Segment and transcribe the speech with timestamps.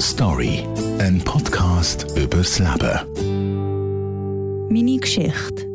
[0.00, 0.64] Story,
[1.00, 3.00] ein Podcast übers Leben.
[4.70, 5.66] Meine Geschichte.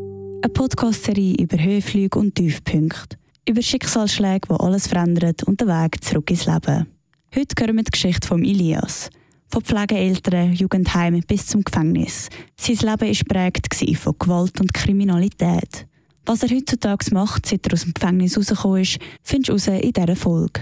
[0.41, 3.17] Eine Podcast-Serie über Höhenflüge und Tiefpunkte.
[3.49, 6.87] Über Schicksalsschläge, die alles verändern und den Weg zurück ins Leben.
[7.35, 9.09] Heute hören wir die Geschichte von Elias.
[9.49, 12.29] Von Pflegeeltern, Jugendheim bis zum Gefängnis.
[12.55, 15.85] Sein Leben war geprägt von Gewalt und Kriminalität.
[16.25, 19.91] Was er heutzutage macht, seit er aus dem Gefängnis rausgekommen ist, findest du raus in
[19.91, 20.61] dieser Folge.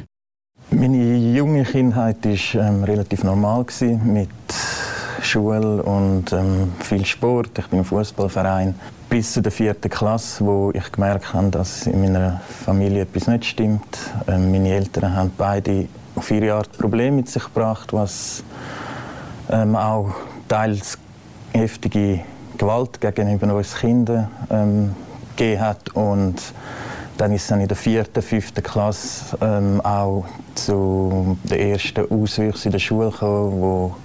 [0.72, 4.30] Meine junge Kindheit war ähm, relativ normal gewesen, mit
[5.22, 7.60] Schule und ähm, viel Sport.
[7.60, 8.74] Ich bin im Fußballverein
[9.10, 13.98] bis zur vierten Klasse, wo ich gemerkt habe, dass in meiner Familie etwas nicht stimmt.
[14.28, 18.44] Ähm, meine Eltern haben beide auf ihre Art Probleme mit sich gebracht, was
[19.52, 20.16] ähm, auch
[20.48, 20.98] teils
[21.54, 22.22] heftige
[22.58, 24.96] Gewalt gegenüber uns Kindern ähm,
[25.42, 26.36] gegeben hat und
[27.18, 32.70] dann ist es dann in der vierten, fünften Klasse ähm, auch zu den ersten Auswüchsen
[32.70, 33.96] in der Schule gekommen, wo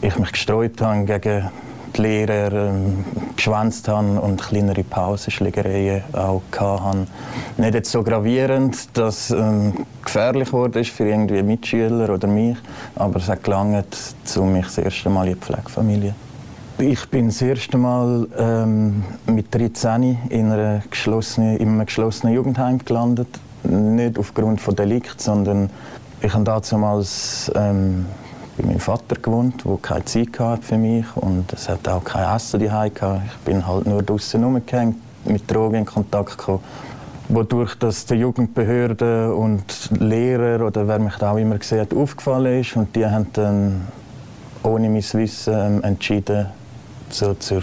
[0.00, 1.50] ich mich gestreut habe gegen
[1.96, 3.04] die Lehrer, ähm,
[3.36, 7.06] geschwänzt habe und kleinere Pausenschlägereien auch hatte.
[7.56, 12.56] Nicht jetzt so gravierend, dass ähm, gefährlich wurde für irgendwie Mitschüler oder mich,
[12.96, 16.14] aber es hat gelangt, um mich das erste Mal in die Pflegefamilie
[16.80, 22.78] ich bin das erste Mal ähm, mit 13 in, einer geschlossenen, in einem geschlossenen Jugendheim
[22.78, 23.28] gelandet.
[23.64, 25.70] Nicht aufgrund von Delikt, sondern
[26.22, 28.06] ich habe damals ähm,
[28.56, 32.34] bei meinem Vater gewohnt, der keine Zeit hatte für mich und es hat auch kein
[32.34, 33.22] Essen daheim gehabt.
[33.26, 36.60] Ich bin halt nur draußen rumgehängt, mit Drogen in Kontakt gekommen
[37.32, 39.62] wodurch das der Jugendbehörde und
[40.00, 43.86] Lehrer oder wer mich da auch immer gesehen hat, aufgefallen ist und die haben dann
[44.64, 46.46] ohne mein Wissen ähm, entschieden,
[47.12, 47.62] so zur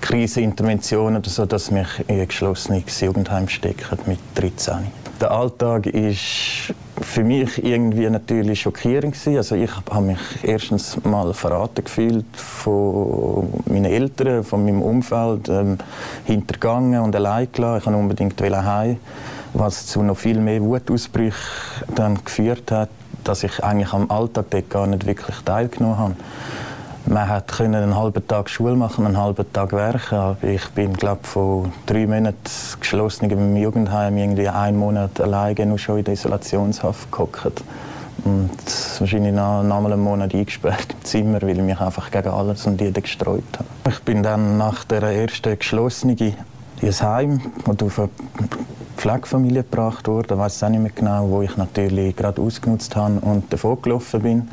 [0.00, 4.88] Krisenintervention oder so, dass mich in ein geschlossenes Jugendheim stecken mit 13.
[5.20, 9.36] Der Alltag ist für mich irgendwie natürlich schockierend gewesen.
[9.36, 15.78] Also ich habe mich erstens mal verraten gefühlt von meinen Eltern, von meinem Umfeld, ähm,
[16.24, 17.78] hintergangen und allein gelassen.
[17.78, 18.96] Ich wollte unbedingt heim,
[19.54, 21.38] was zu noch viel mehr Wutausbrüchen
[21.94, 22.88] dann geführt hat,
[23.22, 26.16] dass ich eigentlich am Alltag dort gar nicht wirklich teilgenommen habe.
[27.06, 30.36] Man hat einen halben Tag Schule machen, einen halben Tag werken.
[30.42, 32.36] ich bin glaube von drei Monaten
[32.78, 37.62] geschlossen im Jugendheim irgendwie einen Monat alleine nur schon in der Isolationshaft gehockt
[38.24, 38.50] und
[38.98, 42.80] wahrscheinlich nach, nach einem Monat eingesperrt im Zimmer, weil ich mich einfach gegen alles und
[42.80, 43.68] jeden gestreut habe.
[43.88, 46.16] Ich bin dann nach der ersten geschlossenen
[46.80, 48.08] ins Heim und auf eine
[48.96, 50.34] Pflegefamilie gebracht worden.
[50.34, 54.22] Ich weiß auch nicht mehr genau, wo ich natürlich gerade ausgenutzt habe und davon gelaufen
[54.22, 54.48] bin.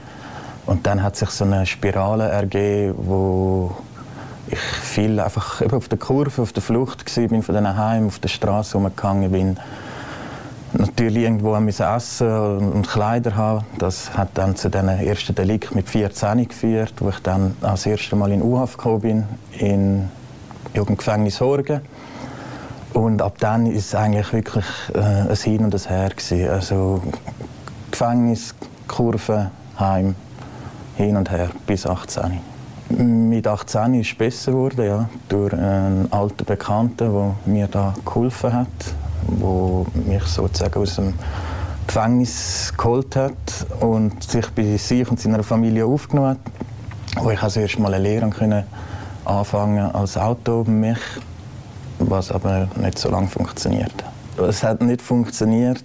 [0.69, 3.72] Und dann hat sich so eine Spirale ergeben, wo
[4.47, 8.28] ich viel einfach auf der Kurve, auf der Flucht war, von diesen Heim auf der
[8.28, 9.57] Straße umgegangen bin.
[10.74, 13.66] Natürlich irgendwo essen und Kleider haben.
[13.80, 18.16] Das hat dann zu diesem ersten Delikt mit 14 geführt, wo ich dann das erste
[18.16, 20.09] Mal in U-Haft gekommen bin, in
[20.75, 21.81] Jugendgefängnis Horgen.
[22.94, 26.47] Und ab dann ist es eigentlich wirklich äh, ein Hin und ein Her gewesen.
[26.47, 27.01] Also
[27.90, 28.53] Gefängnis,
[28.88, 29.50] Kurve,
[29.80, 30.13] Heim,
[31.04, 32.40] hin und her bis 18.
[32.90, 38.52] Mit 18 ist es besser geworden, ja, durch einen alten Bekannten, der mir da geholfen
[38.52, 38.68] hat,
[39.28, 41.14] der mich sozusagen aus dem
[41.88, 43.34] Gefängnis geholt hat
[43.80, 46.40] und sich bei sich und seiner Familie aufgenommen hat,
[47.24, 48.64] wo ich also erst mal eine Lehre können
[49.24, 51.00] anfangen als Automech,
[52.00, 53.94] was aber nicht so lange funktioniert.
[54.38, 55.84] Es hat nicht funktioniert,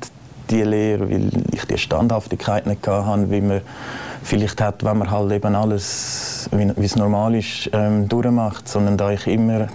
[0.51, 3.61] die Lehre, weil ich die Standhaftigkeit nicht hatte, wie man
[4.25, 9.11] vielleicht hat, wenn man halt eben alles, wie es normal ist, ähm, durchmacht, sondern da
[9.11, 9.69] ich immer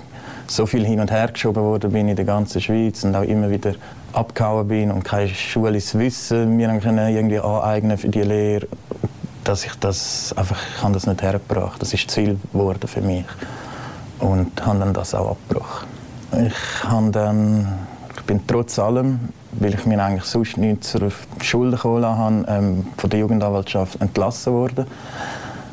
[0.47, 3.49] so viel hin und her geschoben worden bin in der ganzen Schweiz und auch immer
[3.49, 3.73] wieder
[4.11, 8.67] abgehauen bin und kein schulisches Wissen mir dann irgendwie aneignen für die Lehre,
[9.43, 11.81] dass ich das einfach, ich habe das nicht hergebracht.
[11.81, 13.25] Das ist Ziel geworden für mich
[14.19, 15.87] und habe dann das auch abgebrochen.
[16.45, 17.67] Ich habe dann,
[18.29, 19.19] bin trotz allem
[19.53, 21.11] weil ich mir eigentlich sonst nicht zur
[21.41, 24.85] Schule geholt habe, ähm, von der Jugendanwaltschaft entlassen worden.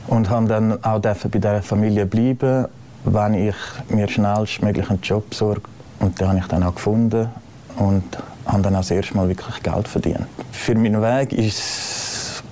[0.06, 2.66] Und habe dann auch bei dieser Familie bleiben,
[3.04, 3.54] wenn ich
[3.90, 5.62] mir schnellstmöglich einen Job sorge.
[6.00, 7.28] Und den habe ich dann auch gefunden
[7.76, 8.02] und
[8.46, 10.26] habe dann auch das erste Mal wirklich Geld verdient.
[10.52, 12.42] Für meinen Weg ist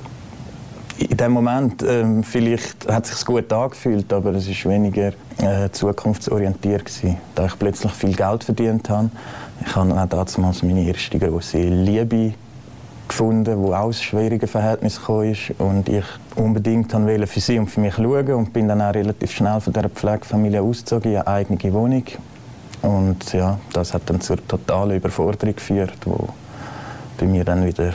[0.98, 6.84] in dem Moment ähm, vielleicht hat sich gut angefühlt, aber es ist weniger äh, zukunftsorientiert
[6.84, 9.10] gewesen, da ich plötzlich viel Geld verdient habe
[9.60, 12.34] ich habe auch damals meine erste große Liebe
[13.08, 16.04] gefunden, auch aus schwierigen Verhältnissen kam und ich
[16.36, 19.72] unbedingt wollte für sie und für mich schauen und bin dann auch relativ schnell von
[19.72, 22.04] dieser Pflegefamilie ausgezogen in eine eigene Wohnung
[22.82, 26.28] und ja, das hat dann zur totalen Überforderung geführt, wo
[27.18, 27.92] bei mir dann wieder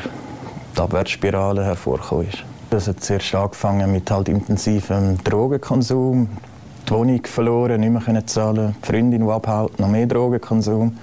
[0.75, 2.43] die Abwärtsspirale hervorgekommen ist.
[2.69, 6.29] Das hat zuerst angefangen mit halt intensivem Drogenkonsum,
[6.87, 10.97] die Wohnung verloren, nicht mehr zahlen, die Freundin, die abhaut, noch mehr Drogenkonsum.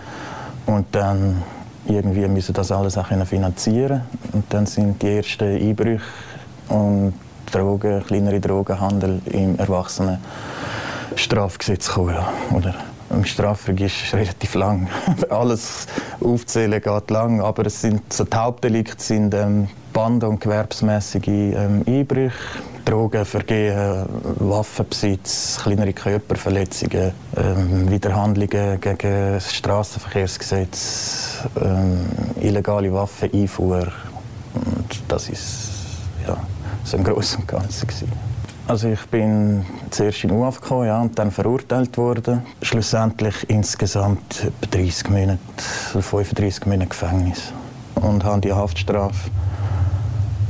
[0.66, 1.42] Und dann
[1.86, 4.02] irgendwie müssen das alles auch finanzieren
[4.32, 6.02] Und dann sind die ersten Einbrüche
[6.68, 7.14] und
[7.52, 12.16] Drogen, kleinere Drogenhandel im Erwachsenenstrafgesetz gekommen.
[12.52, 12.74] Oder
[13.10, 14.88] im Strafregister ist relativ lang.
[15.30, 15.86] Alles
[16.20, 21.84] aufzählen geht lang, aber es sind, so die Hauptdelikte sind ähm, Band- und gewerbsmäßige ähm,
[21.86, 22.32] Einbrüche,
[22.86, 24.06] Drogenvergehen,
[24.38, 32.06] Waffenbesitz, kleinere Körperverletzungen, ähm, Widerhandlungen gegen das Straßenverkehrsgesetz, ähm,
[32.40, 33.88] illegale Waffeneinfuhr.
[34.54, 35.70] Und das ist
[36.26, 36.36] ja,
[36.84, 37.88] so im Großen und Ganzen.
[37.88, 38.12] Gewesen.
[38.68, 42.42] Also ich bin zuerst in UAF gekommen, ja, und dann verurteilt worden.
[42.62, 45.38] Schlussendlich insgesamt etwa 30 Monate,
[45.92, 47.52] 35 Monate Gefängnis.
[47.96, 49.30] Und habe die Haftstrafe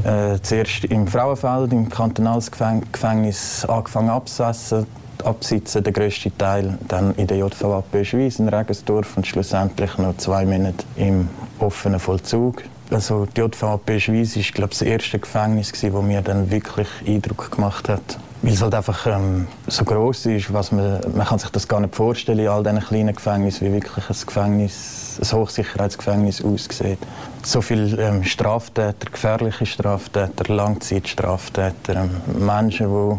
[0.07, 4.87] äh, zuerst im Frauenfeld, im Kantonalsgefängnis angefangen abzusetzen,
[5.25, 10.47] absitzen, der grösste Teil dann in der JVA Schweiz in Regensdorf und schlussendlich noch zwei
[10.47, 12.63] Monate im offenen Vollzug.
[12.91, 18.19] Also die JVP Schweiz war das erste Gefängnis, das mir dann wirklich Eindruck gemacht hat.
[18.43, 21.81] Weil es halt einfach ähm, so groß ist, was man, man kann sich das gar
[21.81, 26.99] nicht vorstellen in all diesen kleinen Gefängnissen, wie wirklich ein Gefängnis, ein Hochsicherheitsgefängnis aussieht.
[27.43, 32.11] So viele ähm, Straftäter, gefährliche Straftäter, Langzeitstraftäter, ähm,
[32.45, 33.19] Menschen,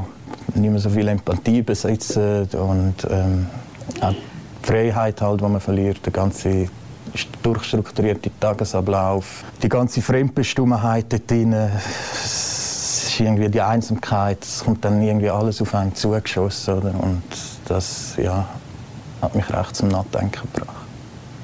[0.53, 3.47] die nicht mehr so viel Empathie besitzen und ähm,
[4.01, 6.69] auch die Freiheit, halt, die man verliert, der ganze
[7.41, 11.55] durchstrukturierte Tagesablauf, die ganze Fremdbestimmenheit dort drin,
[13.19, 16.75] ist irgendwie die Einsamkeit, es kommt dann irgendwie alles auf einen zugeschossen.
[16.75, 16.93] Oder?
[17.01, 17.23] Und
[17.65, 18.45] das ja,
[19.21, 20.75] hat mich recht zum Nachdenken gebracht.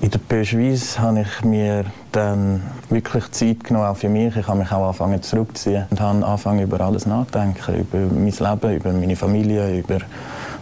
[0.01, 4.35] In der Peugeot habe ich mir dann wirklich Zeit genommen, auch für mich.
[4.35, 8.75] Ich habe mich auch angefangen zurückzuziehen und habe angefangen, über alles nachzudenken, über mein Leben,
[8.75, 9.99] über meine Familie, über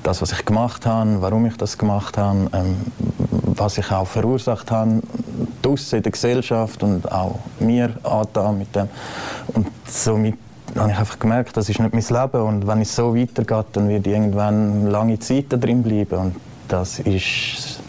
[0.04, 2.78] das, was ich gemacht habe, warum ich das gemacht habe, ähm,
[3.30, 5.02] was ich auch verursacht habe,
[5.62, 8.88] draussen in der Gesellschaft und auch mir angetan mit dem.
[9.54, 10.38] Und somit
[10.78, 13.90] habe ich einfach gemerkt, das ist nicht mein Leben und wenn es so weitergeht, dann
[13.90, 16.36] ich irgendwann lange Zeit da drin bleiben und
[16.68, 17.80] das ist,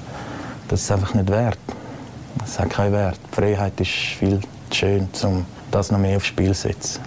[0.68, 1.58] das ist einfach nicht wert.
[2.38, 3.18] Das hat keinen Wert.
[3.30, 7.00] Die Freiheit ist viel zu schön, um das noch mehr aufs Spiel zu setzen.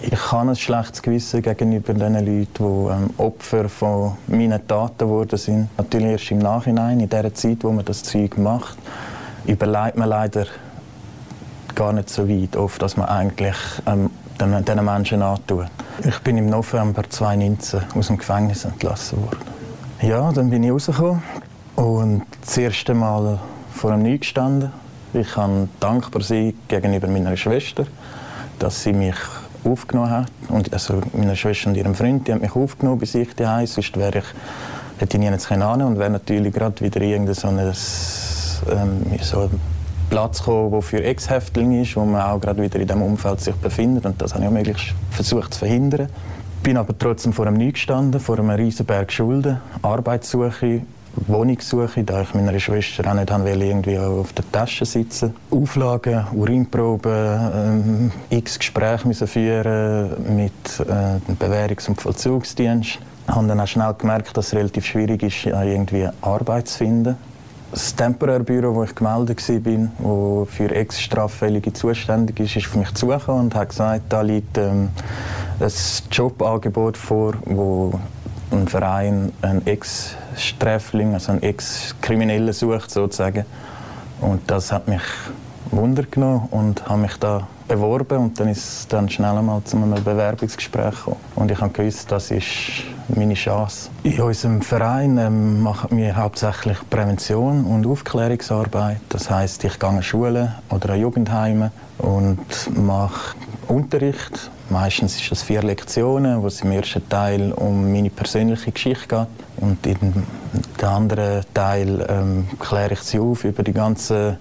[0.00, 5.38] Ich habe ein schlechtes Gewissen gegenüber den Leuten, die ähm, Opfer von meinen Taten geworden
[5.38, 5.68] sind.
[5.78, 8.76] Natürlich erst im Nachhinein, in der Zeit, wo man das Zeug macht,
[9.46, 10.46] überlegt man leider
[11.74, 14.10] gar nicht so weit, oft, dass man eigentlich ähm,
[14.40, 15.66] diesen Menschen antut.
[16.06, 19.38] Ich bin im November 2019 aus dem Gefängnis entlassen worden.
[20.02, 21.22] Ja, dann bin ich rausgekommen
[21.76, 23.38] und das erste Mal
[23.72, 24.72] vor einem Neu gestanden.
[25.12, 27.86] Ich kann dankbar sein gegenüber meiner Schwester,
[28.58, 29.16] dass sie mich
[29.64, 30.30] aufgenommen hat.
[30.48, 33.66] Und also meine Schwester und ihrem Freund, die haben mich aufgenommen bei sich daheim.
[33.66, 34.24] Sonst wäre ich,
[34.98, 39.60] hätte ich nie hin und wäre natürlich gerade wieder irgendein so, ein, ähm, so ein
[40.10, 43.54] Platz gekommen, der für Ex-Häftlinge ist, wo man auch gerade wieder in diesem Umfeld sich
[43.56, 44.06] befindet.
[44.06, 46.08] Und das habe ich auch möglichst versucht zu verhindern.
[46.58, 50.82] Ich bin aber trotzdem vor einem Neu gestanden, vor einem Riesenberg Schulden, Arbeitssuche,
[51.26, 55.34] Wohnungssuche, da ich meiner Schwester auch nicht wollte, irgendwie auf der Tasche sitzen.
[55.50, 62.98] Auflagen, Urinproben, äh, x Gespräche müssen führen mit äh, dem Bewährungs- und Vollzugsdienst.
[63.26, 67.16] Ich habe dann auch schnell gemerkt, dass es relativ schwierig ist, irgendwie Arbeit zu finden.
[67.74, 73.46] Das Temporärbüro, wo ich gemeldet war, das für Ex-Straffällige zuständig ist, ist auf mich zugekommen
[73.46, 74.90] und hat gesagt, da liegt ähm,
[75.58, 75.72] ein
[76.12, 77.98] Jobangebot vor, wo
[78.52, 83.44] ein Verein einen Ex-Sträfling, also einen Ex-Kriminellen sucht sozusagen.
[84.20, 85.02] Und das hat mich
[85.72, 89.76] Wunder genommen und habe mich da beworben und dann ist es dann schnell einmal zu
[89.76, 91.16] einem Bewerbungsgespräch gekommen.
[91.34, 93.90] Und ich habe gewusst, das ist meine Chance.
[94.02, 99.00] In unserem Verein ähm, machen wir hauptsächlich Prävention und Aufklärungsarbeit.
[99.08, 102.38] Das heißt, ich gehe an Schulen oder an Jugendheime und
[102.76, 103.36] mache
[103.68, 104.50] Unterricht.
[104.70, 109.62] Meistens ist das vier Lektionen, wo es im ersten Teil um meine persönliche Geschichte geht.
[109.62, 110.24] Und dem
[110.82, 114.36] anderen Teil ähm, kläre ich sie auf über die ganzen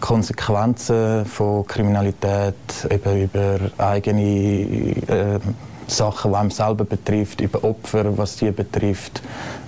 [0.00, 2.54] Konsequenzen von Kriminalität,
[2.90, 5.38] eben über eigene äh,
[5.86, 9.22] Sachen, die einem selber betrifft, über Opfer, was die betrifft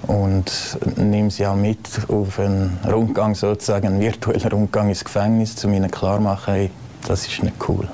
[0.07, 5.75] und nehme sie auch mit auf einen Rundgang sozusagen, einen virtuellen Rundgang ins Gefängnis, um
[5.75, 6.71] ihnen klarzumachen, hey,
[7.07, 7.89] das ist nicht cool.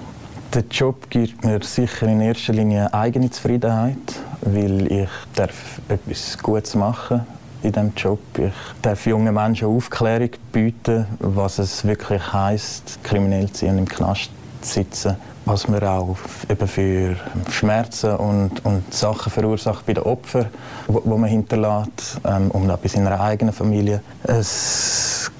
[0.54, 3.96] Der Job gibt mir sicher in erster Linie eigene Zufriedenheit,
[4.40, 7.20] weil ich darf etwas Gutes machen
[7.62, 8.18] in diesem Job.
[8.36, 13.88] Ich darf jungen Menschen Aufklärung bieten, was es wirklich heisst, kriminell zu sein und im
[13.88, 14.30] Knast
[14.64, 15.16] sitzen.
[15.46, 16.16] Was man auch
[16.48, 17.16] eben für
[17.50, 20.48] Schmerzen und, und Sachen verursacht bei den Opfern,
[20.86, 24.02] wo man hinterlässt, ähm, und auch bei seiner eigenen Familie.
[24.22, 25.30] Es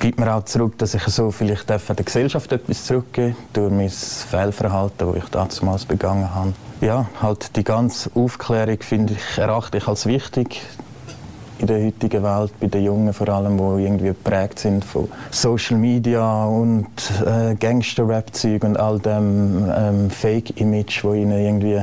[0.00, 5.12] gibt mir auch zurück, dass ich so vielleicht der Gesellschaft etwas zurückgeben durch mein Fehlverhalten,
[5.12, 6.54] das ich damals begangen habe.
[6.80, 10.62] Ja, halt die ganze Aufklärung finde ich, erachte ich als wichtig
[11.60, 15.76] in der heutigen Welt, bei den Jungen vor allem, die irgendwie geprägt sind von Social
[15.76, 16.86] Media und
[17.24, 21.82] äh, Gangster-Rap-Zeug und all dem ähm, Fake-Image, wo ihnen irgendwie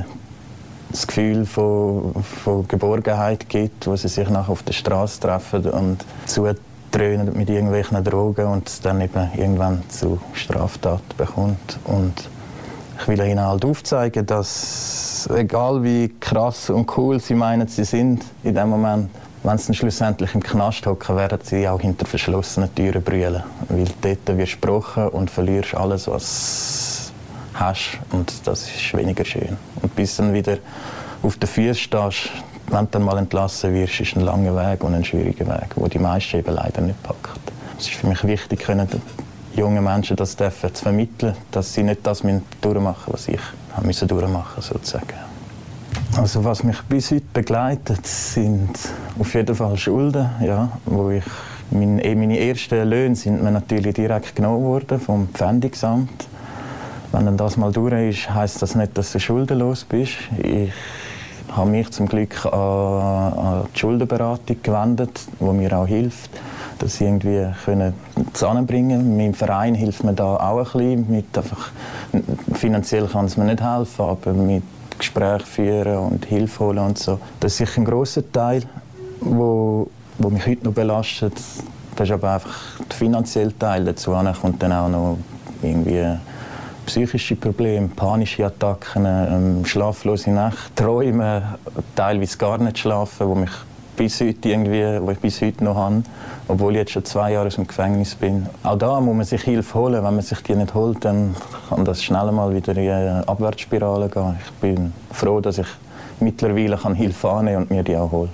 [0.91, 6.05] das Gefühl von, von Geborgenheit gibt, wo sie sich nachher auf der Straße treffen und
[6.25, 11.79] zudröhnen mit irgendwelchen Drogen und es dann eben irgendwann zu Straftaten bekommt.
[11.83, 12.13] Und
[12.99, 18.23] ich will ihnen halt aufzeigen, dass egal wie krass und cool sie meinen, sie sind
[18.43, 19.09] in dem Moment,
[19.43, 23.43] wenn sie schlussendlich im Knast hocken, werden sie auch hinter verschlossenen Türen brüllen.
[23.69, 27.11] Weil dort wirst du gebrochen und verlierst alles, was
[27.53, 27.99] du hast.
[28.11, 29.57] Und das ist weniger schön.
[29.81, 30.57] Und bis dann wieder
[31.23, 32.29] auf den Füßen stehst,
[32.69, 35.87] wenn du dann mal entlassen wirst, ist ein langer Weg und ein schwieriger Weg, wo
[35.87, 37.39] die meisten eben leider nicht packen.
[37.79, 38.87] Es ist für mich wichtig, können
[39.55, 42.23] jungen Menschen das zu vermitteln, dass sie nicht das
[42.61, 45.26] durchmachen müssen, was ich durchmachen musste, sozusagen.
[46.17, 48.71] Also was mich bis heute begleitet, sind
[49.19, 51.23] auf jeden Fall Schulden, ja, wo ich
[51.69, 56.27] meine, eh, meine ersten Löhne sind mir natürlich direkt genommen worden vom Pfändungsamt.
[57.11, 60.15] Wenn dann das mal durch ist, heißt das nicht, dass du schuldenlos bist.
[60.41, 60.71] Ich
[61.51, 66.31] habe mich zum Glück an, an die Schuldenberatung gewendet, wo mir auch hilft,
[66.79, 67.93] dass sie irgendwie können
[68.33, 69.15] zusammenbringen.
[69.15, 71.11] Mein Verein hilft mir da auch ein bisschen.
[71.11, 71.69] Mit einfach,
[72.55, 74.63] finanziell kann es mir nicht helfen, aber mit
[74.97, 77.19] Gespräche führen und Hilfe holen und so.
[77.39, 78.63] Das ist sicher ein grosser Teil,
[79.21, 81.33] wo, wo mich heute noch belastet.
[81.95, 84.11] Das ist aber einfach der finanzielle Teil dazu.
[84.11, 85.17] Kommt dann auch noch
[85.61, 86.17] irgendwie
[86.85, 91.57] psychische Probleme, panische Attacken, ähm, schlaflose Nächte, Träume,
[91.95, 93.51] teilweise gar nicht schlafen, wo mich
[93.97, 96.03] bis heute irgendwie, wo ich bis heute noch habe,
[96.47, 98.47] obwohl ich jetzt schon zwei Jahre dem Gefängnis bin.
[98.63, 99.95] Auch da muss man sich Hilfe holen.
[99.95, 101.35] Wenn man sich die nicht holt, dann
[101.67, 104.37] kann das schnell mal wieder in eine Abwärtsspirale gehen.
[104.45, 105.67] Ich bin froh, dass ich
[106.19, 108.29] mittlerweile kann Hilfe annehmen und mir die auch hole.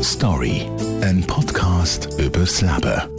[0.00, 0.68] Story,
[1.00, 3.13] ein Podcast übers Leben.